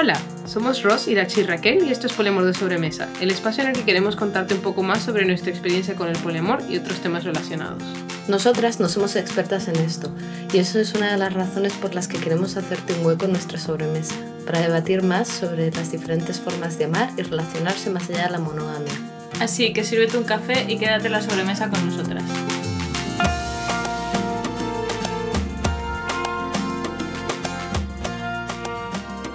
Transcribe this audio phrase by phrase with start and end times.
[0.00, 3.70] Hola, somos Ross, Irachi y Raquel y esto es Poliamor de Sobremesa, el espacio en
[3.70, 7.00] el que queremos contarte un poco más sobre nuestra experiencia con el poliamor y otros
[7.00, 7.82] temas relacionados.
[8.28, 10.14] Nosotras no somos expertas en esto
[10.52, 13.32] y eso es una de las razones por las que queremos hacerte un hueco en
[13.32, 14.14] nuestra sobremesa,
[14.46, 18.38] para debatir más sobre las diferentes formas de amar y relacionarse más allá de la
[18.38, 18.94] monogamia.
[19.40, 22.22] Así que sírvete un café y quédate en la sobremesa con nosotras.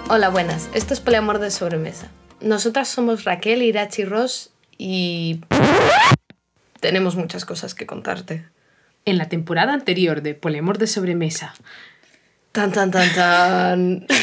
[0.08, 0.68] Hola, buenas.
[0.74, 2.10] Esto es Poliamor de Sobremesa.
[2.40, 5.40] Nosotras somos Raquel, Irachi y Ross y...
[6.80, 8.44] Tenemos muchas cosas que contarte.
[9.06, 11.54] En la temporada anterior de Poliamor de Sobremesa,
[12.52, 14.06] Tan, tan, tan, tan.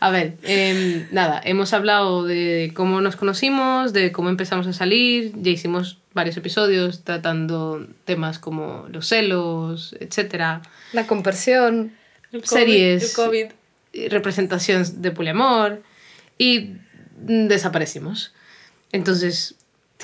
[0.00, 5.32] A ver, em, nada, hemos hablado de cómo nos conocimos, de cómo empezamos a salir,
[5.36, 10.60] ya hicimos varios episodios tratando temas como los celos, etcétera,
[10.92, 11.92] La conversión.
[12.34, 13.46] El COVID, series, el COVID.
[13.92, 15.84] y representación de poliamor
[16.36, 16.72] y
[17.28, 18.34] mm, desaparecimos.
[18.90, 19.54] Entonces,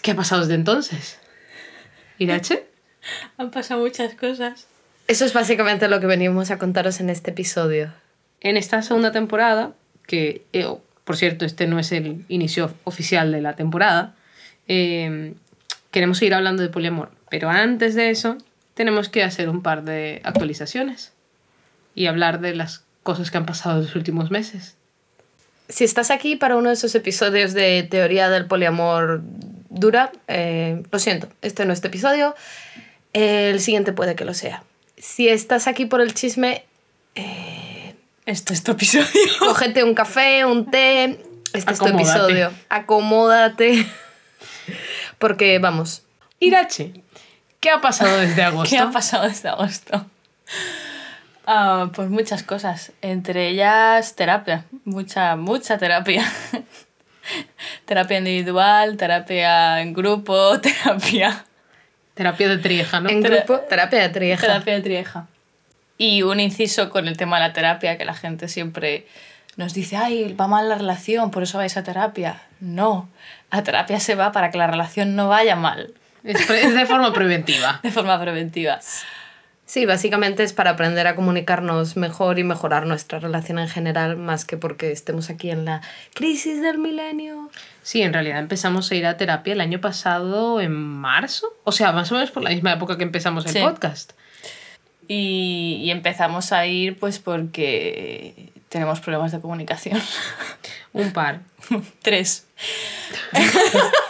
[0.00, 1.19] ¿qué ha pasado desde entonces?
[2.19, 2.67] ¿Irache?
[3.37, 4.69] Han pasado muchas cosas.
[5.09, 7.92] Eso es básicamente lo que venimos a contaros en este episodio.
[8.41, 9.75] En esta segunda temporada,
[10.06, 14.15] que eh, oh, por cierto este no es el inicio oficial de la temporada,
[14.69, 15.34] eh,
[15.91, 17.11] queremos seguir hablando de poliamor.
[17.28, 18.39] Pero antes de eso,
[18.75, 21.12] tenemos que hacer un par de actualizaciones
[21.95, 24.77] y hablar de las cosas que han pasado en los últimos meses.
[25.69, 29.23] Si estás aquí para uno de esos episodios de teoría del poliamor
[29.69, 32.35] dura, eh, lo siento, este no es tu episodio.
[33.13, 34.63] El siguiente puede que lo sea.
[34.97, 36.65] Si estás aquí por el chisme,
[38.27, 39.07] Esto es tu episodio.
[39.39, 41.19] cógete un café, un té.
[41.53, 42.53] Este es tu episodio.
[42.69, 43.87] Acomódate.
[45.19, 46.03] Porque, vamos,
[46.39, 46.93] Irache,
[47.61, 48.71] ¿qué ha pasado desde agosto?
[48.71, 50.07] ¿Qué ha pasado desde agosto?
[51.53, 52.93] Ah, pues muchas cosas.
[53.03, 54.65] Entre ellas terapia.
[54.84, 56.25] Mucha, mucha terapia.
[57.87, 61.44] terapia individual, terapia en grupo, terapia,
[62.15, 63.09] Terapia de trieja, ¿no?
[63.09, 64.41] en Tera- grupo, terapia de trieja.
[64.47, 65.27] terapia de trieja.
[65.99, 69.06] Y un inciso con el tema de la terapia, que la gente siempre
[69.56, 72.41] nos dice, ay, va mal la relación, por eso vais a terapia.
[72.61, 73.09] No,
[73.50, 75.94] a terapia se va para que la relación no vaya mal,
[76.25, 77.81] es de forma preventiva.
[77.82, 78.81] de forma preventiva.
[79.70, 84.44] Sí, básicamente es para aprender a comunicarnos mejor y mejorar nuestra relación en general, más
[84.44, 85.81] que porque estemos aquí en la
[86.12, 87.48] crisis del milenio.
[87.84, 91.47] Sí, en realidad empezamos a ir a terapia el año pasado en marzo.
[91.62, 93.58] O sea, más o menos por la misma época que empezamos el Sí.
[93.60, 94.10] podcast.
[95.06, 100.00] Y, y empezamos a ir pues porque tenemos problemas de comunicación.
[100.92, 101.42] Un par.
[102.02, 102.44] Tres.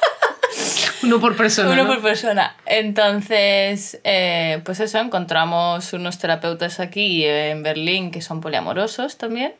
[1.03, 1.71] Uno por persona.
[1.71, 1.89] Uno ¿no?
[1.89, 2.57] por persona.
[2.67, 9.55] Entonces, eh, pues eso, encontramos unos terapeutas aquí en Berlín que son poliamorosos también.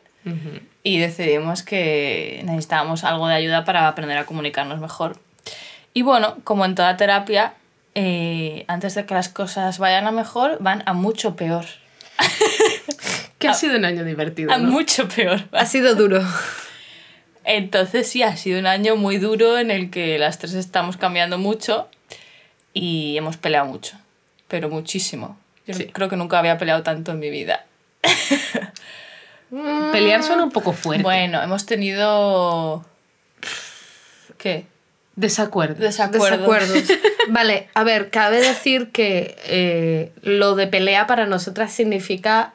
[0.83, 5.17] Y decidimos que necesitábamos algo de ayuda para aprender a comunicarnos mejor.
[5.95, 7.55] Y bueno, como en toda terapia,
[7.95, 11.65] eh, antes de que las cosas vayan a mejor, van a mucho peor.
[13.39, 14.51] Que ha sido un año divertido.
[14.51, 14.69] A ¿no?
[14.69, 15.45] mucho peor.
[15.51, 16.21] Ha sido duro.
[17.43, 21.37] Entonces sí, ha sido un año muy duro en el que las tres estamos cambiando
[21.37, 21.87] mucho
[22.73, 23.97] y hemos peleado mucho,
[24.47, 25.37] pero muchísimo.
[25.67, 25.87] Yo Sí.
[25.87, 27.65] creo que nunca había peleado tanto en mi vida.
[29.91, 31.03] Pelear suena un poco fuerte.
[31.03, 32.85] Bueno, hemos tenido...
[34.37, 34.65] ¿Qué?
[35.15, 35.75] Desacuerdo.
[35.75, 36.47] Desacuerdos.
[36.73, 36.83] Desacuerdos.
[37.29, 42.53] Vale, a ver, cabe decir que eh, lo de pelea para nosotras significa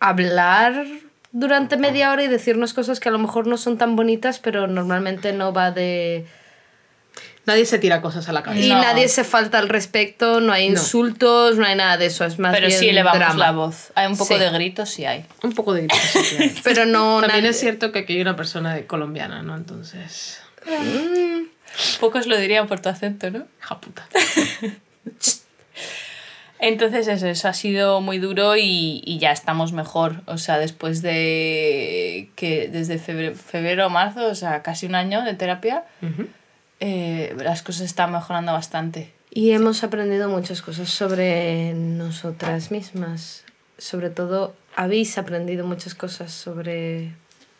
[0.00, 0.86] hablar
[1.32, 4.66] durante media hora y decirnos cosas que a lo mejor no son tan bonitas, pero
[4.66, 6.26] normalmente no va de...
[7.44, 8.64] Nadie se tira cosas a la cabeza.
[8.64, 8.80] Y No.
[8.80, 10.78] nadie se falta al respecto, no hay No.
[10.78, 13.34] insultos, no hay nada de eso, es más pero bien sí elevamos drama.
[13.36, 13.90] la voz.
[13.96, 14.38] Hay un poco Sí.
[14.40, 15.24] de gritos, sí hay.
[15.42, 16.54] Un poco de gritos, sí hay.
[16.64, 17.20] Pero no...
[17.20, 19.56] También nadie- es cierto que aquí hay una persona colombiana, ¿no?
[19.56, 20.40] Entonces.
[21.98, 23.44] Pocos lo dirían por tu acento, ¿no?
[23.60, 24.06] Hija puta.
[26.64, 30.22] Entonces eso, eso ha sido muy duro y, y ya estamos mejor.
[30.26, 35.22] O sea, después de que desde febrero, febrero o marzo, o sea, casi un año
[35.24, 36.28] de terapia, Ujú.
[36.78, 39.12] eh, las cosas están mejorando bastante.
[39.28, 43.44] Y hemos aprendido muchas cosas sobre nosotras mismas.
[43.76, 47.10] Sobre todo, habéis aprendido muchas cosas sobre...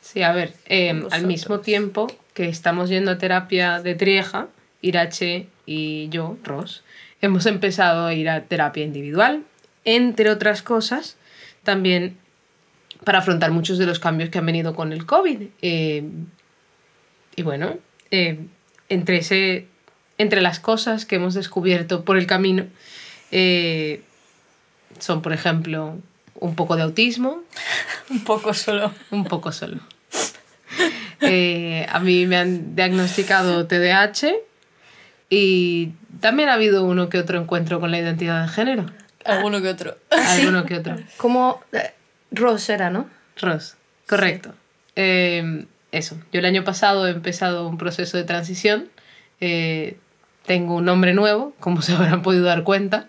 [0.01, 4.47] Sí, a ver, eh, al mismo tiempo que estamos yendo a terapia de Trieja,
[4.81, 6.85] Irache y yo, Ross,
[7.23, 9.45] hemos empezado a ir a terapia individual,
[9.85, 11.17] entre otras cosas,
[11.63, 12.19] también
[13.05, 15.43] para afrontar muchos de los cambios que han venido con el COVID.
[15.63, 16.05] Eh,
[17.37, 17.79] y bueno,
[18.11, 18.39] eh,
[18.89, 19.67] entre, ese,
[20.19, 22.67] entre las cosas que hemos descubierto por el camino,
[23.31, 24.03] eh,
[24.99, 25.99] son, por ejemplo,
[26.35, 27.43] un poco de autismo,
[28.11, 28.93] Un poco solo.
[29.11, 29.79] un poco solo.
[31.23, 34.35] A mí me han diagnosticado TDAH
[35.35, 38.85] y también ha habido uno que otro encuentro con la identidad de género.
[39.25, 39.97] Alguno que otro.
[40.11, 40.97] Alguno que otro.
[41.17, 41.95] Como eh,
[42.31, 43.09] Ross era, ¿no?
[43.41, 43.77] Ross,
[44.07, 44.53] correcto.
[44.95, 48.91] Eh, eso, yo el año pasado he empezado un proceso de transición.
[49.41, 49.97] Eh,
[50.45, 53.09] tengo un nombre nuevo, como se habrán podido dar cuenta.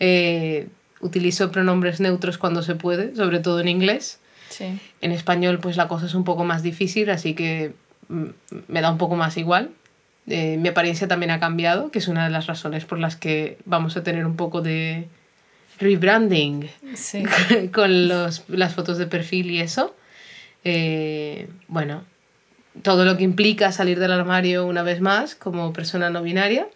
[0.00, 0.66] Eh,
[0.98, 4.18] utilizo pronombres neutros cuando se puede, sobre todo en inglés.
[4.48, 4.80] Sí.
[5.02, 7.74] En español, pues la cosa es un poco más difícil, así que
[8.08, 8.24] mm,
[8.66, 9.70] me da un poco más igual.
[10.30, 13.58] Eh, mi apariencia también ha cambiado, que es una de las razones por las que
[13.64, 15.08] vamos a tener un poco de
[15.80, 17.24] rebranding Sí.
[17.72, 19.96] con los, las fotos de perfil y eso.
[20.64, 22.04] Eh, bueno,
[22.82, 26.68] todo lo que implica salir del armario una vez más como persona no binaria.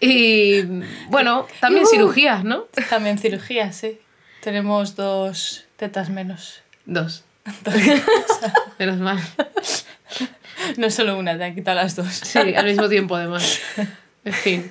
[0.00, 0.62] Y
[1.08, 2.66] bueno, también cirugías, ¿no?
[2.90, 3.98] También cirugía, sí.
[4.42, 6.62] Tenemos dos tetas menos.
[6.86, 7.24] Dos.
[8.78, 9.18] Menos mal.
[10.76, 12.12] No solo una, te han quitado las dos.
[12.12, 13.60] Sí, al mismo tiempo además.
[14.26, 14.70] En fin.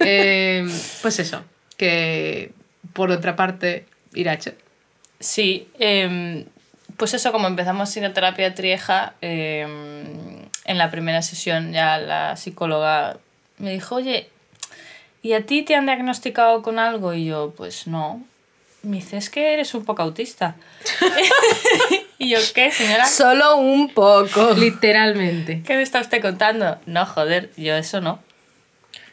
[0.00, 0.68] Eh,
[1.00, 1.42] pues eso,
[1.78, 2.52] que
[2.92, 4.56] por otra parte, Irache.
[5.18, 6.44] Sí, em,
[6.98, 11.96] pues eso, como empezamos a ir a terapia trieja, em, en la primera sesión ya
[11.96, 13.16] la psicóloga
[13.56, 14.28] me dijo, oye,
[15.22, 17.14] ¿y a ti te han diagnosticado con algo?
[17.14, 18.22] Y yo, pues no.
[18.82, 20.56] Me dice, es que eres un poco autista.
[22.20, 23.06] y yo, ¿qué, señora?
[23.06, 24.52] Solo un poco.
[24.54, 25.62] Literalmente.
[25.66, 26.78] ¿Qué me está usted contando?
[26.86, 28.20] No, joder, yo eso no.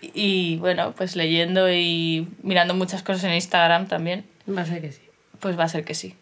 [0.01, 4.92] Y bueno, pues leyendo y mirando muchas cosas en Instagram también, Va a ser que
[4.92, 5.01] sí.
[5.39, 6.15] pues va a ser que sí.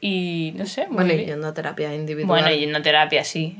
[0.00, 1.26] Y no sé, muy Bueno, bien.
[1.26, 2.26] yendo a terapia individual.
[2.42, 3.56] Bueno, y en terapia sí.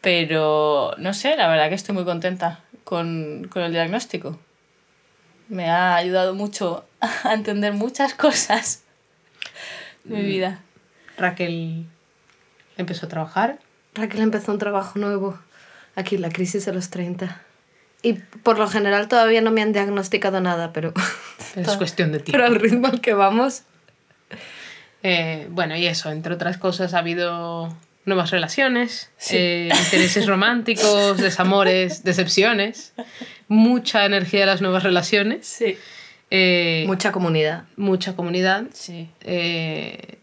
[0.00, 4.38] Pero no sé, la verdad que estoy muy contenta con, con el diagnóstico.
[5.48, 8.84] Me ha ayudado mucho a entender muchas cosas
[10.04, 10.62] de mi vida.
[11.18, 11.86] Raquel
[12.76, 13.58] empezó a trabajar.
[13.94, 15.38] Raquel empezó un trabajo nuevo.
[15.96, 17.42] Aquí, la crisis de los 30.
[18.02, 20.94] Y por lo general todavía no me han diagnosticado nada, pero,
[21.54, 22.32] Pero es cuestión de tiempo.
[22.32, 23.62] pero al ritmo al que vamos.
[25.02, 27.74] Eh, bueno, y eso, entre otras cosas, ha habido
[28.04, 29.36] nuevas relaciones, Sí.
[29.36, 32.94] eh, intereses románticos, desamores, decepciones,
[33.48, 35.76] mucha energía de las nuevas relaciones, Sí.
[36.30, 37.64] eh, Mucha comunidad.
[37.76, 39.10] mucha comunidad, Sí.
[39.20, 40.17] eh,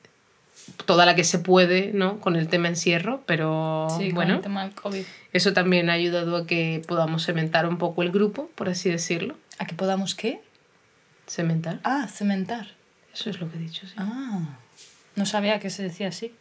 [0.85, 2.19] toda la que se puede, ¿no?
[2.19, 5.03] Con el tema encierro, pero Sí, con bueno, el tema del COVID.
[5.33, 9.35] eso también ha ayudado a que podamos cementar un poco el grupo, por así decirlo.
[9.57, 10.41] ¿A que podamos qué?
[11.27, 12.67] Cementar, Ah, cementar.
[13.13, 13.93] eso es lo que he dicho, sí.
[13.97, 14.57] Ah,
[15.15, 16.33] no sabía que se decía así.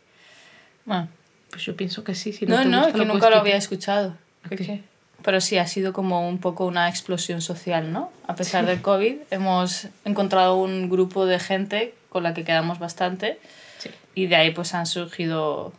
[0.85, 1.09] Bueno,
[1.51, 3.37] Pues yo pienso que sí, si no, te no, gusta, es que puedes nunca lo
[3.37, 4.17] había escuchado.
[4.49, 4.61] ¿Qué, Ok.
[4.63, 4.83] qué?
[5.23, 8.11] Pero sí, ha sido como un poco una explosión social, ¿no?
[8.27, 13.39] A pesar del COVID, hemos encontrado un grupo de gente con la que quedamos bastante
[13.79, 13.89] Sí.
[14.15, 15.73] Y de ahí pues han surgido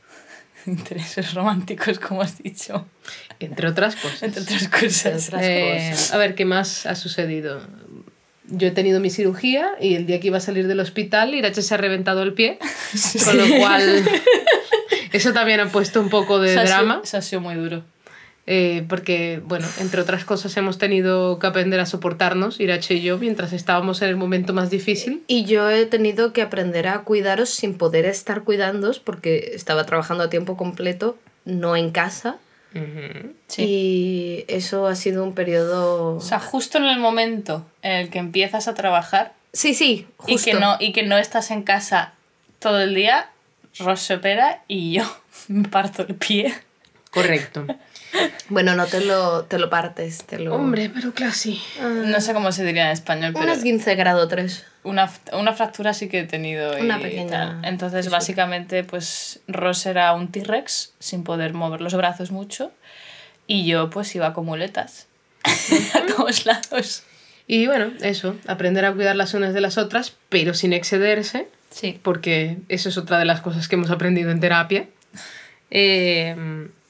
[0.66, 2.86] intereses románticos, como has dicho,
[3.38, 4.22] Entre otras cosas.
[4.22, 5.28] entre otras cosas.
[5.28, 6.12] Otras Eh, cosas.
[6.12, 7.62] a ver, ¿qué más ha sucedido?
[8.52, 11.62] Yo he tenido mi cirugía y el día que iba a salir del hospital, Irache
[11.62, 12.58] se ha reventado el pie,
[13.24, 14.04] con lo cual
[15.12, 17.54] eso también ha puesto un poco de Eso ha sido- drama, Eso ha sido muy
[17.54, 17.84] duro.
[18.52, 23.16] Eh, porque, bueno, entre otras cosas hemos tenido que aprender a soportarnos, Irache y yo,
[23.16, 25.22] mientras estábamos en el momento más difícil.
[25.28, 30.24] Y yo he tenido que aprender a cuidaros sin poder estar cuidándoos porque estaba trabajando
[30.24, 32.38] a tiempo completo, no en casa.
[32.74, 33.34] Ujú.
[33.46, 33.62] Sí.
[33.62, 36.16] Y eso ha sido un periodo...
[36.16, 40.32] O sea, justo en el momento en el que empiezas a trabajar sí, sí, y
[40.32, 40.50] justo.
[40.50, 42.14] que, no, y que no estás en casa
[42.58, 43.30] todo el día,
[43.78, 45.04] Ross se opera y yo
[45.46, 46.52] me parto el pie.
[47.12, 47.64] Correcto.
[48.48, 50.54] Bueno, no te lo, te lo partes, te lo...
[50.54, 51.60] Hombre, pero casi.
[51.80, 54.66] Ah, No sé cómo se diría en español, pero un esguince grado 3.
[54.82, 56.76] una, una fractura sí que he tenido.
[56.78, 57.64] y Una pequeña tal.
[57.64, 62.72] Entonces, básicamente, pues Ross era un T-Rex sin poder mover los brazos mucho
[63.46, 65.06] y yo pues iba con muletas
[65.94, 67.04] a todos lados.
[67.46, 71.48] Y bueno, eso, aprender a cuidar las unas de las otras, pero sin excederse.
[71.70, 72.00] Sí.
[72.02, 74.86] porque eso es otra de las cosas que hemos aprendido en terapia.
[75.70, 76.34] Eh,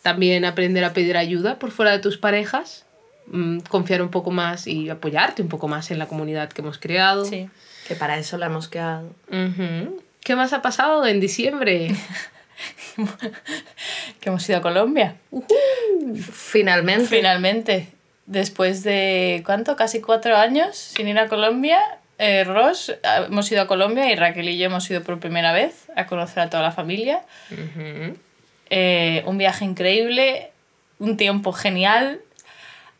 [0.02, 2.85] también aprender a pedir ayuda por fuera de tus parejas,
[3.26, 6.78] mm, confiar un poco más y apoyarte un poco más en la comunidad que hemos
[6.78, 7.25] creado.
[7.25, 7.49] Sí.
[7.87, 8.66] Que para eso la hemos.
[8.69, 10.02] Ujú.
[10.23, 11.95] ¿Qué más ha pasado en diciembre?
[14.21, 15.16] Que hemos ido a Colombia.
[16.30, 17.07] Finalmente.
[17.07, 17.88] Finalmente,
[18.26, 19.76] después de, ¿cuánto?
[19.76, 21.80] Casi cuatro años sin ir a Colombia,
[22.19, 25.54] eh, Ross, ah, hemos ido a Colombia y Raquel y yo hemos ido por primera
[25.54, 27.23] vez a conocer a toda la familia.
[27.50, 28.19] Ujú.
[28.71, 30.50] Eh, un viaje increíble,
[30.99, 32.21] un tiempo genial,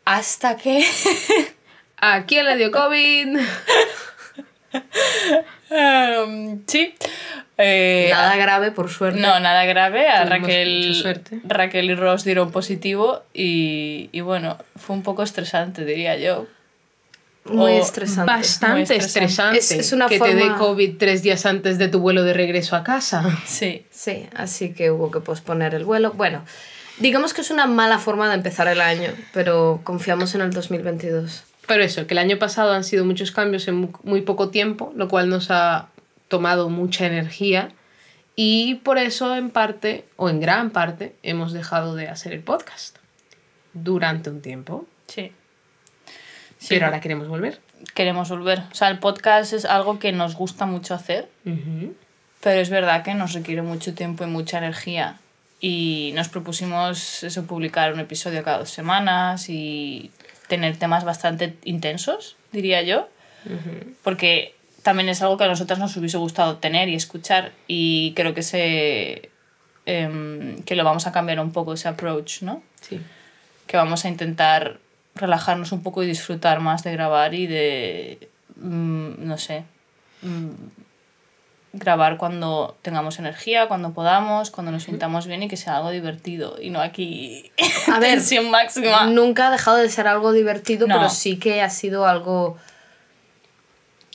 [0.05, 0.85] hasta que...
[2.03, 3.37] ¿A quién le dio COVID?
[5.69, 6.93] Em, sí.
[7.57, 9.19] Eh, Nada grave, por suerte.
[9.19, 10.09] no, nada grave.
[10.09, 11.41] A Tuvimos Raquel.
[11.43, 16.47] Raquel y Ross dieron positivo y, y bueno, fue un poco estresante, diría yo.
[17.45, 18.31] Muy estresante.
[18.31, 19.19] Bastante Muy estresante.
[19.25, 19.57] estresante.
[19.59, 22.33] Es- es una que te dé forma- COVID tres días antes de tu vuelo de
[22.33, 23.23] regreso a casa.
[23.45, 23.85] Sí.
[23.89, 26.11] Sí, así que hubo que posponer el vuelo.
[26.13, 26.43] Bueno,
[26.99, 31.43] digamos que es una mala forma de empezar el año, pero confiamos en el 2022.
[31.67, 34.91] Pero eso, que el año pasado han sido muchos cambios en mu- muy poco tiempo,
[34.95, 35.87] lo cual nos ha
[36.27, 37.71] tomado mucha energía
[38.35, 42.97] y por eso en parte, o en gran parte, hemos dejado de hacer el podcast
[43.73, 45.31] durante un tiempo, Sí.
[46.61, 47.59] Sí, pero ahora queremos volver.
[47.95, 48.59] queremos volver.
[48.71, 51.95] O sea, el podcast es algo que nos gusta mucho hacer, Ujú.
[52.39, 55.17] pero es verdad que nos requiere mucho tiempo y mucha energía.
[55.59, 60.11] Y nos propusimos eso, publicar un episodio cada dos semanas y
[60.47, 63.09] tener temas bastante intensos, diría yo,
[64.03, 64.53] porque
[64.83, 68.43] también es algo que a nosotras nos hubiese gustado tener y escuchar y creo que
[68.43, 69.29] se
[69.87, 72.61] em, que lo vamos a cambiar un poco ese approach, ¿no?
[72.81, 72.99] Sí.
[73.67, 74.79] que vamos a intentar
[75.15, 79.63] relajarnos un poco y disfrutar más de grabar y de, mm, no sé,
[80.21, 80.49] mm,
[81.73, 86.57] grabar cuando tengamos energía, cuando podamos, cuando nos sintamos bien y que sea algo divertido
[86.61, 87.51] y no aquí
[87.93, 89.05] A ver, máxima.
[89.07, 90.95] Nunca ha dejado de ser algo divertido, No.
[90.95, 92.57] pero sí que ha sido algo...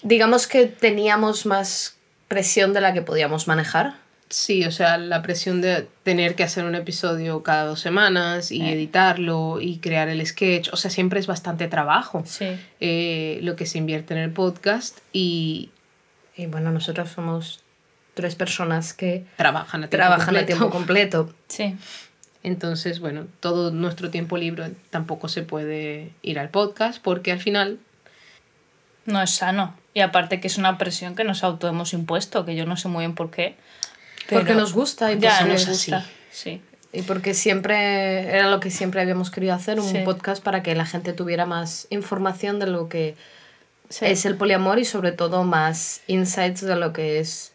[0.03, 1.97] Digamos que teníamos más
[2.29, 3.95] presión de la que podíamos manejar.
[4.28, 8.68] Sí, o sea, la presión de tener que hacer un episodio cada dos semanas y
[8.68, 12.47] editarlo y crear el sketch, o sea, siempre es bastante trabajo Sí,
[12.80, 15.71] eh, lo que se invierte en el podcast y
[16.37, 17.61] Y bueno, nosotros somos
[18.14, 20.47] tres personas que trabajan a tiempo trabajan a completo.
[20.47, 21.35] tiempo completo.
[21.49, 21.76] sí,
[22.42, 27.78] Entonces, bueno, todo nuestro tiempo libre tampoco se puede ir al podcast porque al final,
[29.04, 29.75] no es sano.
[29.95, 32.88] Y aparte que es una presión que nos auto hemos impuesto, que yo no sé
[32.88, 33.56] muy bien por qué.
[34.28, 35.97] Porque nos gusta y ya porque nos gusta.
[35.99, 36.09] así.
[36.30, 36.62] Sí.
[36.92, 39.99] Y porque siempre era lo que siempre habíamos querido hacer, un Sí.
[40.04, 43.14] podcast para que la gente tuviera más información de lo que
[43.88, 44.06] Sí.
[44.06, 47.52] es el poliamor y sobre todo más insights de lo que es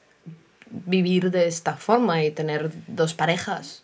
[0.69, 3.83] vivir de esta forma y tener dos parejas.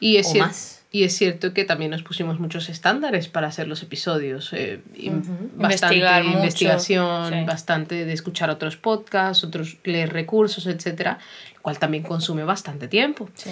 [0.00, 0.77] y es, O más.
[0.90, 4.52] Y es cierto que también nos pusimos muchos estándares para hacer los episodios.
[4.54, 7.44] eh, Bastante Investigar investigación, sí.
[7.44, 11.18] bastante de escuchar otros podcasts, otros leer recursos, etcétera,
[11.54, 13.28] lo cual también consume bastante tiempo.
[13.34, 13.50] Sí.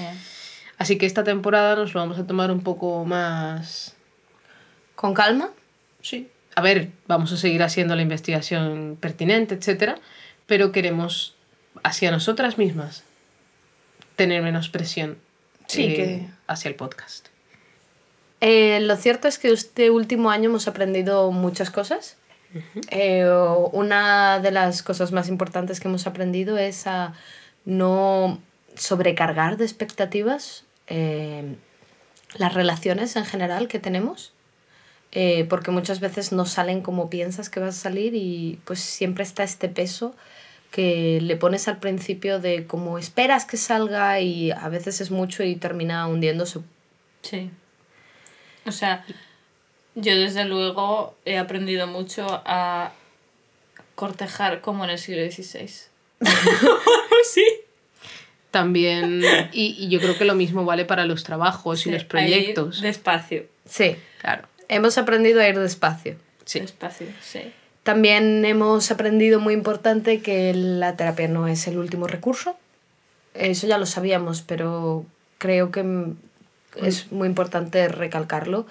[0.79, 3.95] Así que esta temporada nos lo vamos a tomar un poco más
[4.95, 5.51] Con calma,
[6.01, 6.29] Sí.
[6.55, 9.99] A ver, vamos a seguir haciendo la investigación pertinente, etcétera,
[10.47, 11.35] pero queremos
[11.83, 13.05] hacia nosotras mismas
[14.15, 15.19] tener menos presión
[15.67, 17.29] Sí, eh, que- hacia el podcast.
[18.41, 22.17] Eh, lo cierto es que este último año hemos aprendido muchas cosas.
[22.91, 23.27] Eh,
[23.73, 27.13] una de las cosas más importantes que hemos aprendido es a
[27.65, 28.41] no
[28.77, 30.65] sobrecargar de expectativas
[32.39, 34.33] las relaciones en general que tenemos.
[35.13, 39.23] Eh, porque muchas veces no salen como piensas que vas a salir y pues siempre
[39.25, 40.15] está este peso
[40.77, 45.43] que le pones al principio de cómo esperas que salga y a veces es mucho
[45.43, 46.61] y termina hundiéndose
[47.23, 47.51] Sí.
[48.67, 49.03] O sea,
[49.95, 52.93] yo desde luego he aprendido mucho a
[53.95, 55.71] cortejar como en el siglo XVI.
[57.25, 57.47] sí.
[58.51, 62.83] También, y, y yo creo que lo mismo vale para los trabajos y los proyectos.
[62.83, 63.47] Despacio.
[63.65, 66.17] Sí, Claro, hemos aprendido a ir despacio.
[66.45, 66.61] sí.
[66.61, 67.51] Despacio, sí.
[67.87, 72.57] También hemos aprendido muy importante que la terapia no es el último recurso.
[73.33, 75.07] Eso ya lo sabíamos, pero
[75.39, 75.85] creo que
[76.83, 78.67] es muy importante recalcarlo,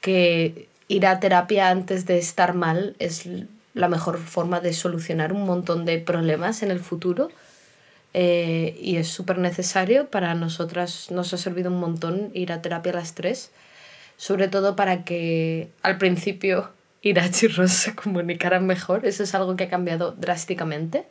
[0.00, 3.28] que ir a terapia antes de estar mal es
[3.74, 7.28] la mejor forma de solucionar un montón de problemas en el futuro.
[8.14, 12.92] Eh, y es súper necesario para nosotras, nos ha servido un montón ir a terapia
[12.92, 13.50] a las tres,
[14.16, 16.70] sobre todo para que al principio
[17.08, 19.06] Irachi y Ross se comunicaran mejor.
[19.06, 21.06] Eso es algo que ha cambiado drásticamente,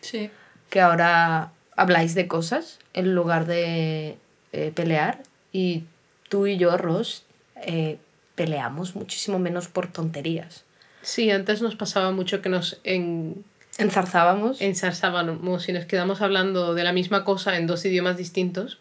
[0.00, 0.30] Sí.
[0.70, 4.16] que ahora habláis de cosas en lugar de
[4.52, 5.22] eh, pelear
[5.52, 5.84] y
[6.28, 7.24] tú y yo, Ross,
[7.56, 7.98] eh,
[8.34, 10.64] peleamos muchísimo menos por tonterías.
[11.02, 13.44] Sí, antes nos pasaba mucho que nos en,
[13.78, 14.60] Enzarzábamos.
[14.60, 18.78] ensarzábamos y nos quedamos hablando de la misma cosa en dos idiomas distintos,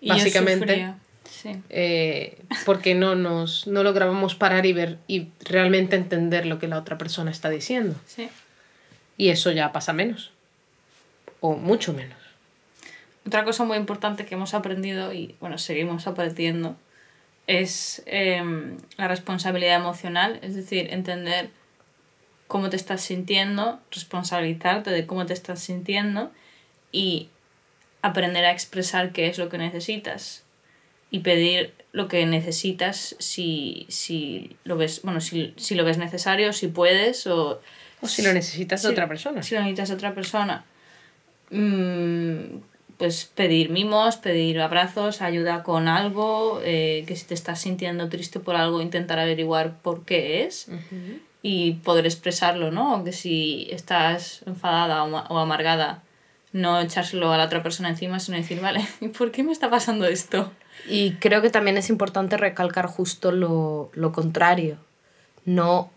[0.00, 0.66] Y yo básicamente.
[0.66, 0.98] sufría.
[1.32, 1.56] Sí.
[1.70, 6.78] eh, porque no nos no lográbamos parar y ver y realmente entender lo que la
[6.78, 7.96] otra persona está diciendo.
[8.06, 8.28] Sí.
[9.16, 10.30] Y eso ya pasa menos.
[11.40, 12.18] O mucho menos.
[13.26, 16.76] Otra cosa muy importante que hemos aprendido y bueno, seguimos aprendiendo
[17.46, 18.42] es eh,
[18.96, 21.50] la responsabilidad emocional, es decir, entender
[22.46, 26.30] cómo te estás sintiendo, responsabilizarte de cómo te estás sintiendo
[26.92, 27.30] y
[28.02, 30.44] aprender a expresar qué es lo que necesitas
[31.12, 36.52] y pedir lo que necesitas si, si lo ves bueno si, si lo ves necesario
[36.52, 37.60] si puedes o
[38.00, 39.42] O si lo necesitas de si- otra persona.
[39.44, 40.64] si lo necesitas de otra persona
[41.50, 42.60] Mm,
[42.96, 48.40] pues pedir mimos pedir abrazos ayuda con algo eh, que si te estás sintiendo triste
[48.40, 50.68] por algo intentar averiguar por qué es
[51.42, 53.02] y poder expresarlo, ¿no?
[53.04, 56.02] Que si estás enfadada o, o amargada,
[56.52, 59.70] no echárselo a la otra persona encima, sino decir, vale, ¿y por qué me está
[59.70, 60.52] pasando esto?
[60.88, 64.76] Y creo que también es importante recalcar justo lo, lo contrario.
[65.44, 65.90] No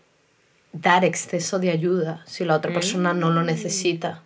[0.72, 4.22] dar exceso de ayuda si la otra persona no lo necesita.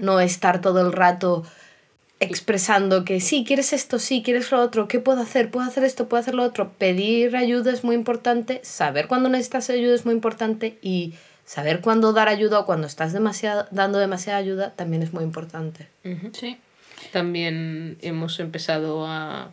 [0.00, 1.44] No estar todo el rato
[2.20, 5.50] expresando que sí, quieres esto, sí, quieres lo otro, ¿qué puedo hacer?
[5.50, 6.08] ¿Puedo hacer esto?
[6.08, 6.72] ¿Puedo hacer lo otro?
[6.78, 11.14] Pedir ayuda es muy importante, saber cuándo necesitas ayuda es muy importante y
[11.48, 15.88] saber cuándo dar ayuda o cuando estás demasiado, dando demasiada ayuda también es muy importante.
[16.32, 16.58] Sí.
[17.10, 19.50] También hemos empezado a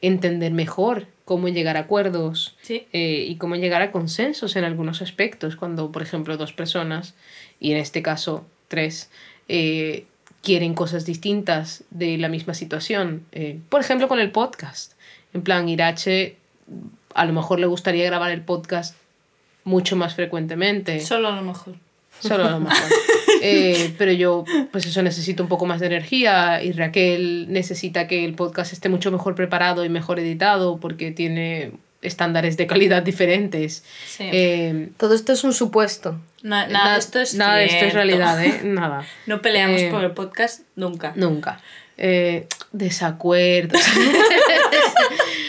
[0.00, 2.86] entender mejor cómo llegar a acuerdos Sí.
[2.94, 5.56] eh, y cómo llegar a consensos en algunos aspectos.
[5.56, 7.14] Cuando, por ejemplo, dos personas,
[7.60, 9.10] y en este caso tres,
[9.48, 10.06] eh,
[10.42, 13.26] quieren cosas distintas de la misma situación.
[13.32, 14.92] Eh, por ejemplo, con el podcast.
[15.34, 16.36] En plan, Irache
[17.14, 18.96] a lo mejor le gustaría grabar el podcast
[19.66, 21.00] mucho más frecuentemente.
[21.00, 21.74] Solo a lo mejor.
[22.20, 22.76] Solo a lo mejor.
[23.42, 28.24] Eh, pero yo, pues eso, necesito un poco más de energía y Raquel necesita que
[28.24, 33.84] el podcast esté mucho mejor preparado y mejor editado porque tiene estándares de calidad diferentes.
[34.06, 34.24] Sí.
[34.32, 36.18] Eh, Todo esto es un supuesto.
[36.42, 38.60] na- Na- nada de esto es nada esto es realidad, ¿eh?
[38.64, 39.04] Nada.
[39.26, 41.12] No peleamos Eh, por el podcast nunca.
[41.14, 41.60] Nunca.
[41.98, 43.82] Eh, desacuerdos.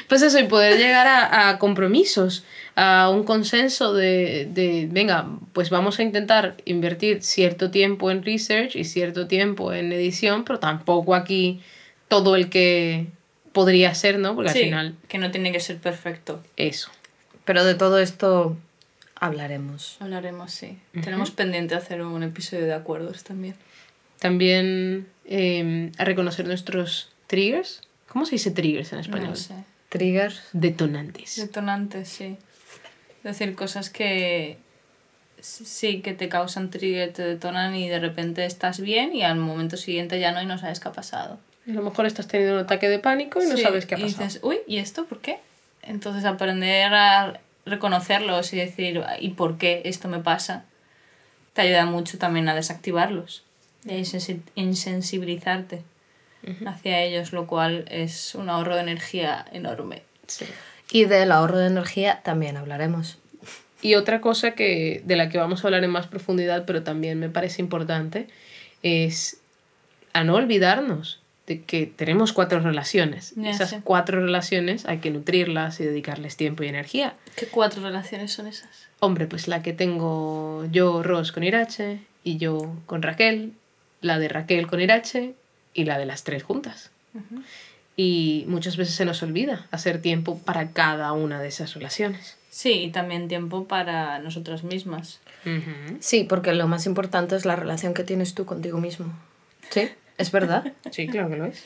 [0.08, 2.44] pues eso, y poder llegar a, a compromisos,
[2.76, 8.76] a un consenso de, de, venga, pues vamos a intentar invertir cierto tiempo en research
[8.76, 11.60] y cierto tiempo en edición, pero tampoco aquí
[12.08, 13.08] todo el que
[13.52, 14.36] podría ser, ¿no?
[14.36, 16.44] Porque Sí, al final, que no tiene que ser perfecto.
[16.56, 16.90] eso.
[17.44, 18.56] Pero de todo esto
[19.16, 19.98] hablaremos.
[20.00, 20.78] Hablaremos, sí.
[21.04, 23.56] Tenemos pendiente hacer un episodio de acuerdos también.
[24.20, 27.82] También eh, a reconocer nuestros triggers.
[28.08, 29.30] ¿Cómo se dice triggers en español?
[29.30, 29.54] No sé.
[29.90, 30.42] Triggers.
[30.54, 31.36] Detonantes.
[31.38, 32.38] Detonantes, sí.
[33.18, 34.58] Es decir, cosas que
[35.40, 39.78] sí que te causan trigger, te detonan y de repente estás bien y al momento
[39.78, 41.40] siguiente ya no y no sabes qué ha pasado.
[41.68, 44.00] A lo mejor estás teniendo un ataque de pánico y no Sí, sabes qué ha
[44.00, 44.24] y pasado.
[44.26, 45.40] dices, uy, ¿y esto por qué?
[45.82, 50.66] Entonces aprender a reconocerlos y decir, ¿y por qué esto me pasa?
[51.54, 53.44] Te ayuda mucho también a desactivarlos
[53.86, 53.96] y a
[56.66, 60.04] hacia ellos, lo cual es un ahorro de energía enorme.
[60.28, 60.46] Sí.
[60.92, 63.18] Y del ahorro de energía también hablaremos.
[63.82, 67.20] Y otra cosa que, de la que vamos a hablar en más profundidad, pero también
[67.20, 68.28] me parece importante,
[68.84, 69.38] es
[70.14, 73.34] a no olvidarnos de que tenemos cuatro relaciones.
[73.36, 73.82] Ya Esas sé.
[73.84, 77.14] cuatro relaciones hay que nutrirlas y dedicarles tiempo y energía.
[77.36, 78.88] ¿Qué cuatro relaciones son esas?
[79.00, 83.54] Hombre, pues la que tengo yo, Ros, con Irache, y yo con Raquel,
[84.02, 85.34] la de Raquel con Irache
[85.78, 86.90] y la de las tres juntas.
[87.96, 92.36] Y muchas veces se nos olvida hacer tiempo para cada una de esas relaciones.
[92.50, 95.20] Sí, y también tiempo para nosotras mismas.
[96.00, 99.14] Sí, porque lo más importante es la relación que tienes tú contigo mismo.
[99.70, 100.74] Sí, es verdad.
[100.92, 101.64] Sí, claro que lo es.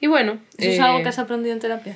[0.00, 1.94] Y bueno, ¿Eso es eh, algo que has aprendido en terapia?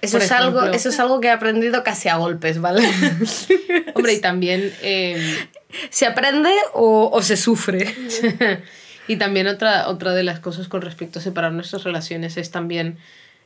[0.00, 2.82] Eso Por es, algo, eso es algo que he aprendido casi a golpes, ¿vale?
[3.94, 5.48] hombre, y también, eh,
[5.90, 7.94] ¿Se aprende o, o se sufre?
[9.08, 12.98] y también otra, otra de las cosas con respecto a separar nuestras relaciones es también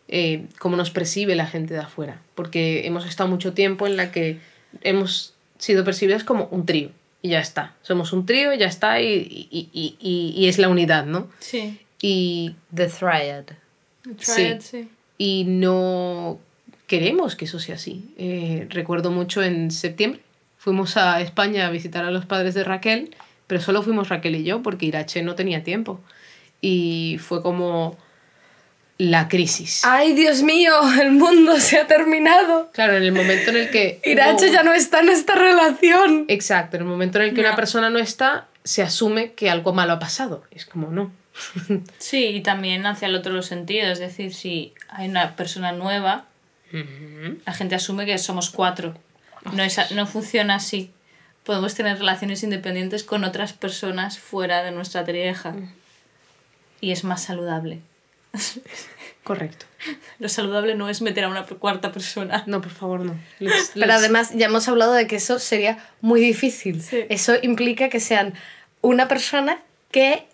[0.09, 2.21] eh, cómo nos percibe la gente de afuera.
[2.35, 4.39] Porque hemos estado mucho tiempo en la que
[4.83, 6.91] hemos sido percibidas como un trío.
[7.23, 7.75] Y ya está.
[7.83, 9.01] Somos un trío y ya está.
[9.01, 9.07] Y,
[9.51, 11.29] y, y, y- y es la unidad, ¿no?
[11.41, 11.81] Sí.
[12.01, 13.45] Y The Triad.
[14.25, 14.89] Triad, sí.
[15.19, 16.39] y no
[16.87, 18.15] queremos que eso sea así.
[18.19, 20.21] Eh, recuerdo mucho en septiembre,
[20.59, 24.45] fuimos a España a visitar a los padres de Raquel, pero solo fuimos Raquel y
[24.45, 26.01] yo porque Irache no tenía tiempo.
[26.61, 27.97] Y fue como
[28.99, 29.83] la crisis.
[29.85, 30.73] ¡Ay, Dios mío!
[31.01, 32.71] El mundo se ha terminado.
[32.73, 34.01] Claro, en el momento en el que...
[34.05, 36.25] Irache hubo- ya no está en esta relación.
[36.29, 37.49] Exacto, en el momento en el que No.
[37.49, 40.45] una persona no está, se asume que algo malo ha pasado.
[40.51, 41.13] Es como, no.
[41.99, 43.91] Sí, y también hacia el otro sentido.
[43.91, 46.25] Es decir, si hay una persona nueva,
[47.45, 48.95] la gente asume que somos cuatro.
[49.53, 50.91] No, es no funciona así.
[51.47, 55.55] Podemos tener relaciones independientes con otras personas fuera de nuestra trieja.
[56.81, 57.81] Y es más saludable.
[59.25, 59.65] Correcto.
[60.19, 62.43] Lo saludable no es meter a una cuarta persona.
[62.47, 63.13] No, por favor, no.
[63.41, 66.83] Let's- Pero let's- además ya hemos hablado de que eso sería muy difícil.
[66.83, 67.05] Sí.
[67.09, 68.35] Eso implica que sean
[68.83, 70.27] una persona que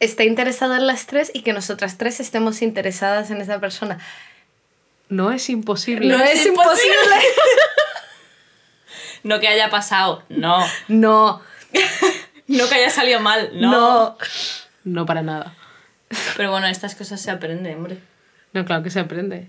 [0.00, 3.98] esté interesada en las tres y que nosotras tres estemos interesadas en esa persona.
[5.08, 6.08] No es imposible.
[6.08, 6.96] No es imposible.
[9.24, 10.64] No que haya pasado, no.
[10.88, 11.42] No,
[12.46, 13.70] No que haya salido mal, no.
[13.70, 14.18] no.
[14.84, 15.54] No para nada.
[16.36, 17.98] Pero bueno, estas cosas se aprenden, hombre.
[18.52, 19.48] No, claro que se aprende.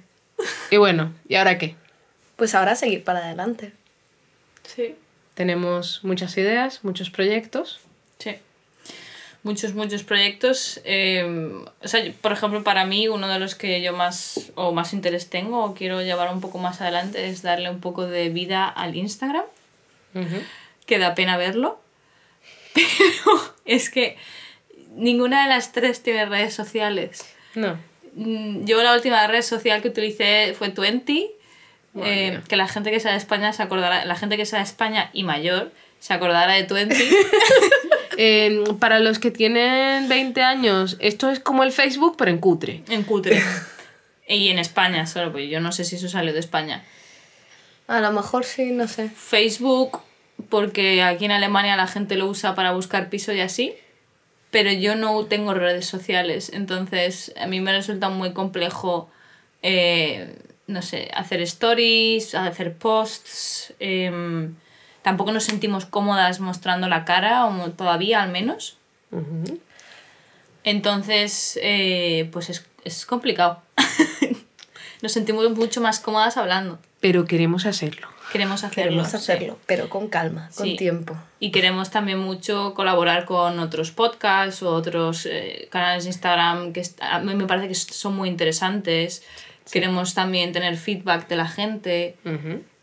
[0.71, 1.75] Y bueno, ¿y ahora qué?
[2.37, 3.73] Pues ahora seguir para adelante.
[4.63, 4.95] Sí.
[5.35, 7.79] Tenemos muchas ideas, muchos proyectos.
[8.17, 8.37] Sí.
[9.43, 10.81] Muchos, muchos proyectos.
[10.85, 14.93] eh, o sea, por ejemplo, para mí, uno de los que yo más o más
[14.93, 18.67] interés tengo o quiero llevar un poco más adelante es darle un poco de vida
[18.67, 19.43] al Instagram.
[20.85, 21.79] Que da pena verlo.
[22.73, 24.17] Pero es que
[24.95, 27.25] ninguna de las tres tiene redes sociales.
[27.55, 27.77] No.
[28.15, 31.29] Mm, Yo la última red social que utilicé fue Twenty,
[32.03, 34.65] eh, que la gente que sea de España se acordará, la gente que sea de
[34.65, 36.95] España y mayor se acordará de Twenty.
[38.17, 42.81] Eh, para los que tienen 20 años, esto es como el Facebook, pero en cutre.
[42.87, 43.43] en cutre.
[44.25, 46.85] Y en España solo, pues yo no sé si eso salió de España.
[47.87, 49.09] A lo mejor sí, no sé.
[49.09, 50.01] Facebook,
[50.49, 53.75] porque aquí en Alemania la gente lo usa para buscar piso y así,
[54.51, 59.09] pero yo no tengo redes sociales, entonces a mí me resulta muy complejo,
[59.61, 63.73] eh, no sé, hacer stories, hacer posts.
[63.79, 64.55] em,
[65.01, 68.77] tampoco nos sentimos cómodas mostrando la cara, o todavía al menos.
[70.63, 73.61] Entonces, eh, pues es, es complicado.
[75.01, 76.79] nos sentimos mucho más cómodas hablando.
[77.01, 78.14] Pero queremos hacerlo.
[78.37, 78.83] Queremos hacerlo.
[78.91, 79.15] Queremos sí.
[79.17, 80.75] hacerlo, pero con calma, con Sí.
[80.75, 81.17] tiempo.
[81.39, 86.83] Y queremos también mucho colaborar con otros podcasts o otros eh, canales de Instagram que
[86.99, 89.23] a mí me parece que son muy interesantes.
[89.71, 92.17] Queremos también tener feedback de la gente.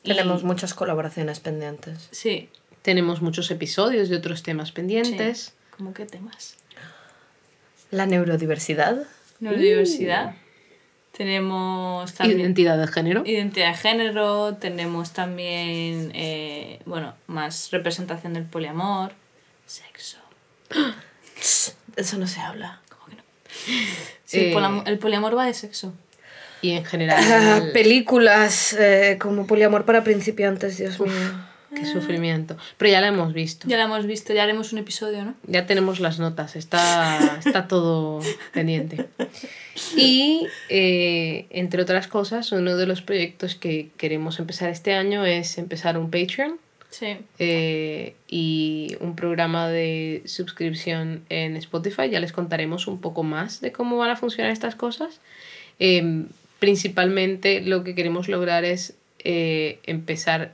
[0.05, 2.09] Y- Tenemos muchas colaboraciones pendientes.
[2.11, 2.49] Sí.
[2.83, 5.55] Tenemos muchos episodios de otros temas pendientes.
[5.77, 6.57] ¿Cómo qué temas?
[7.93, 9.05] La neurodiversidad.
[9.39, 10.35] Neurodiversidad.
[11.23, 13.23] Tenemos también Identidad de género.
[13.25, 14.55] identidad de género.
[14.57, 19.13] Tenemos también, eh, bueno, más representación del poliamor.
[19.65, 20.19] Sexo.
[21.97, 22.81] Eso no se habla.
[22.89, 23.23] ¿Cómo que no?
[24.25, 25.93] Sí, el Eh, poliamor- el poliamor va de sexo.
[26.61, 27.23] Y en general,
[27.73, 31.13] películas eh, como Poliamor para principiantes, Dios mío.
[31.75, 32.57] Qué sufrimiento.
[32.79, 33.69] Pero ya la hemos visto.
[33.69, 35.35] Ya la hemos visto, ya haremos un episodio, ¿no?
[35.47, 38.21] Ya tenemos las notas, está, está todo
[38.53, 39.07] pendiente.
[39.97, 45.59] Y, eh, entre otras cosas, uno de los proyectos que queremos empezar este año es
[45.59, 46.59] empezar un Patreon
[46.91, 47.17] Sí.
[47.39, 52.11] eh, y un programa de suscripción en Spotify.
[52.11, 55.21] Ya les contaremos un poco más de cómo van a funcionar estas cosas.
[55.79, 56.27] Eh,
[56.59, 60.53] principalmente lo que queremos lograr es eh, empezar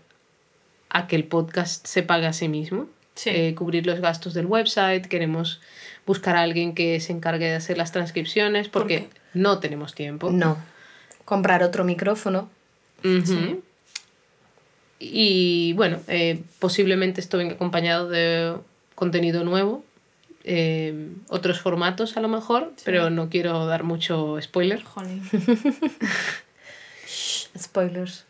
[0.91, 3.31] a que el podcast se pague a sí mismo Sí.
[3.31, 5.61] eh, cubrir los gastos del website, queremos
[6.07, 10.31] buscar a alguien que se encargue de hacer las transcripciones porque no tenemos tiempo.
[10.31, 10.57] No.
[11.25, 12.49] Comprar otro micrófono.
[13.03, 13.61] Sí.
[15.01, 18.57] Y bueno, eh, posiblemente esto venga acompañado de
[18.95, 19.85] contenido nuevo,
[20.45, 24.83] eh, otros formatos a lo mejor, pero no quiero dar mucho spoiler.
[27.59, 28.25] Spoilers.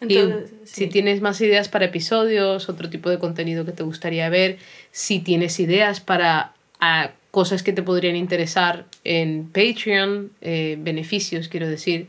[0.00, 0.86] Y Entonces, si sí.
[0.88, 4.58] tienes más ideas para episodios, otro tipo de contenido que te gustaría ver,
[4.92, 11.68] si tienes ideas para ah, cosas que te podrían interesar en Patreon, eh, beneficios, quiero
[11.68, 12.08] decir,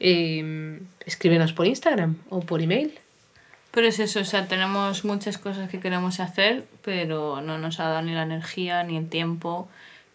[0.00, 2.92] eh, escríbenos por Instagram o por email.
[3.72, 7.84] Pero es eso, o sea, tenemos muchas cosas que queremos hacer, pero no nos ha
[7.84, 9.66] dado ni la energía, ni el tiempo,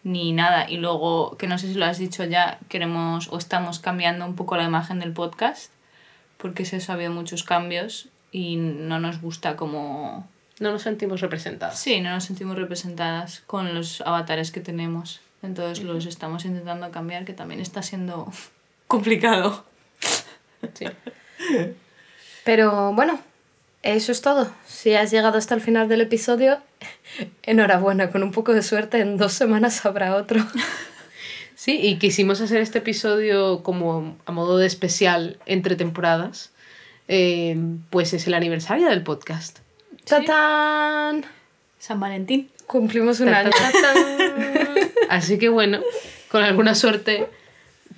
[0.04, 0.70] ni nada.
[0.70, 4.36] Y luego, que no sé si lo has dicho ya, queremos o estamos cambiando un
[4.36, 5.72] poco la imagen del podcast,
[6.38, 10.28] porque es eso, ha habido muchos cambios y no nos gusta como...
[10.60, 11.78] No nos sentimos representados.
[11.78, 15.20] Sí, no nos sentimos representadas con los avatares que tenemos.
[15.42, 18.32] Entonces los estamos intentando cambiar, que también está siendo
[18.86, 19.64] complicado.
[20.74, 20.86] Sí.
[22.44, 23.20] Pero bueno,
[23.82, 24.50] eso es todo.
[24.66, 26.58] Si has llegado hasta el final del episodio,
[27.42, 28.10] enhorabuena.
[28.10, 30.44] Con un poco de suerte, en dos semanas habrá otro.
[31.68, 36.50] Sí, y quisimos hacer este episodio como a modo de especial entre temporadas,
[37.08, 37.58] eh,
[37.90, 39.58] pues es el aniversario del podcast.
[40.06, 41.26] ¡Tatán!
[41.78, 42.48] San Valentín.
[42.66, 43.50] Cumplimos un año.
[45.10, 45.80] Así que bueno,
[46.30, 47.28] con alguna suerte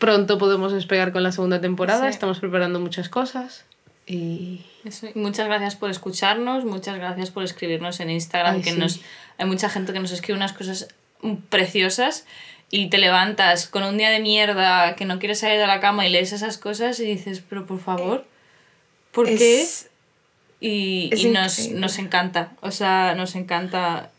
[0.00, 2.02] pronto podemos despegar con la segunda temporada.
[2.02, 2.08] Sí.
[2.08, 3.66] Estamos preparando muchas cosas
[4.04, 8.72] y Eso, y muchas gracias por escucharnos, muchas gracias por escribirnos en Instagram, Ay, que
[8.72, 8.78] sí.
[8.80, 9.00] nos
[9.38, 10.88] hay mucha gente que nos escribe unas cosas
[11.50, 12.24] preciosas
[12.70, 16.06] y te levantas con un día de mierda que no quieres salir de la cama
[16.06, 18.24] y lees esas cosas y dices, pero por favor,
[19.12, 19.62] ¿por qué?
[19.62, 19.88] Es-
[20.60, 24.10] Y, es y nos, nos encanta, o sea, nos encanta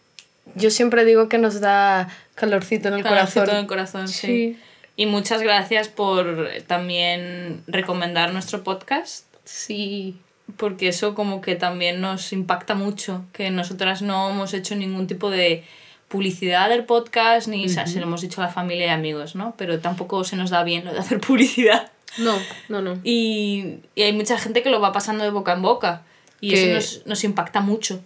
[0.56, 3.56] Yo siempre digo que nos da calorcito en el calorcito corazón.
[3.56, 4.28] en el corazón, sí.
[4.28, 4.60] Sí.
[4.98, 10.18] Y muchas gracias por también recomendar nuestro podcast, Sí.
[10.58, 15.30] porque eso como que también nos impacta mucho, que nosotras no hemos hecho ningún tipo
[15.30, 15.64] de
[16.12, 19.36] publicidad del podcast, ni o sea, se lo hemos dicho a la familia y amigos,
[19.36, 19.54] ¿no?
[19.58, 21.92] Pero tampoco se nos da bien lo de hacer publicidad.
[22.18, 22.38] No,
[22.70, 23.00] no, no.
[23.04, 26.04] Y, y hay mucha gente que lo va pasando de boca en boca.
[26.42, 28.02] Y Que- eso nos, nos impacta mucho.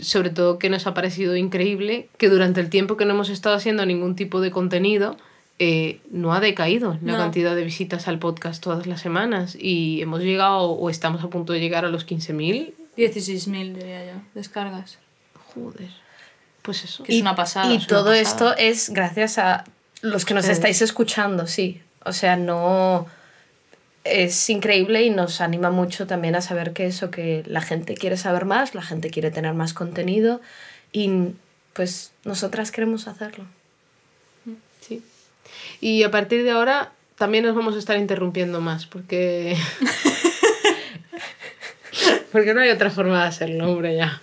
[0.00, 3.56] Sobre todo que nos ha parecido increíble que durante el tiempo que no hemos estado
[3.56, 5.16] haciendo ningún tipo de contenido,
[5.58, 7.18] eh, no ha decaído la No.
[7.18, 11.52] cantidad de visitas al podcast todas las semanas y hemos llegado o estamos a punto
[11.52, 12.72] de llegar a los 15.000.
[12.96, 14.98] 16.000, diría yo, descargas.
[15.54, 15.90] Joder.
[16.62, 17.04] Pues eso.
[17.04, 17.72] Que es una pasada.
[17.72, 18.20] Y es una todo pasada.
[18.20, 19.64] esto es gracias a
[20.02, 20.58] los que nos Ustedes.
[20.58, 21.82] estáis escuchando, sí.
[22.04, 23.06] O sea, no...
[24.02, 28.16] Es increíble y nos anima mucho también a saber que eso, que la gente quiere
[28.16, 30.40] saber más, la gente quiere tener más contenido
[30.90, 31.34] y
[31.74, 33.44] pues nosotras queremos hacerlo.
[34.80, 35.04] Sí.
[35.82, 39.54] Y a partir de ahora también nos vamos a estar interrumpiendo más porque...
[42.32, 44.20] porque no hay otra forma de hacerlo, hombre, ya.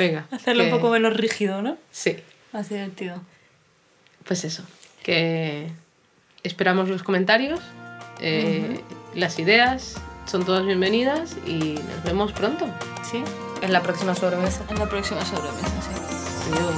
[0.00, 0.26] Venga.
[0.32, 1.76] Hacerlo que- un poco menos rígido, ¿no?
[1.92, 2.16] Sí.
[2.52, 3.20] Más divertido.
[4.26, 4.64] Pues eso,
[5.04, 5.70] que
[6.42, 7.60] esperamos los comentarios,
[8.20, 8.80] eh,
[9.14, 9.94] las ideas,
[10.26, 12.66] son todas bienvenidas y nos vemos pronto.
[13.08, 13.22] Sí.
[13.62, 14.62] En la próxima sobremesa.
[14.70, 16.50] En la próxima sobremesa, sí.
[16.52, 16.74] Adiós.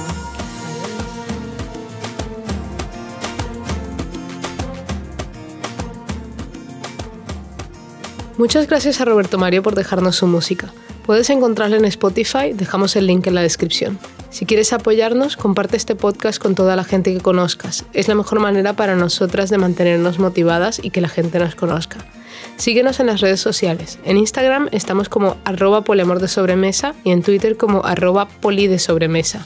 [8.37, 10.71] Muchas gracias a Roberto Mario por dejarnos su música.
[11.05, 13.99] Puedes encontrarla en Spotify, dejamos el link en la descripción.
[14.29, 17.85] Si quieres apoyarnos, comparte este podcast con toda la gente que conozcas.
[17.91, 21.97] Es la mejor manera para nosotras de mantenernos motivadas y que la gente nos conozca.
[22.55, 23.99] Síguenos en las redes sociales.
[24.05, 28.79] En Instagram estamos como arroba poliamor de sobremesa y en Twitter como arroba poli de
[28.79, 29.45] sobremesa.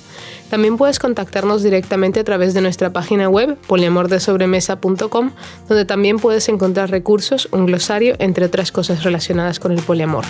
[0.51, 5.31] También puedes contactarnos directamente a través de nuestra página web poliamordesobremesa.com,
[5.67, 10.25] donde también puedes encontrar recursos, un glosario, entre otras cosas relacionadas con el poliamor.